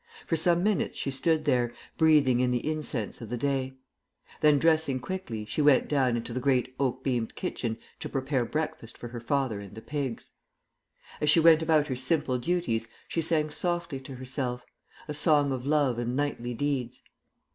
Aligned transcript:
For 0.25 0.35
some 0.35 0.63
minutes 0.63 0.97
she 0.97 1.11
stood 1.11 1.45
there, 1.45 1.75
breathing 1.95 2.39
in 2.39 2.49
the 2.49 2.67
incense 2.67 3.21
of 3.21 3.29
the 3.29 3.37
day; 3.37 3.75
then 4.39 4.57
dressing 4.57 4.99
quickly 4.99 5.45
she 5.45 5.61
went 5.61 5.87
down 5.87 6.17
into 6.17 6.33
the 6.33 6.39
great 6.39 6.73
oak 6.79 7.03
beamed 7.03 7.35
kitchen 7.35 7.77
to 7.99 8.09
prepare 8.09 8.43
breakfast 8.43 8.97
for 8.97 9.09
her 9.09 9.19
father 9.19 9.59
and 9.59 9.75
the 9.75 9.79
pigs. 9.83 10.31
As 11.21 11.29
she 11.29 11.39
went 11.39 11.61
about 11.61 11.85
her 11.85 11.95
simple 11.95 12.39
duties 12.39 12.87
she 13.07 13.21
sang 13.21 13.51
softly 13.51 13.99
to 13.99 14.15
herself, 14.15 14.65
a 15.07 15.13
song 15.13 15.51
of 15.51 15.67
love 15.67 15.99
and 15.99 16.15
knightly 16.15 16.55
deeds. 16.55 17.03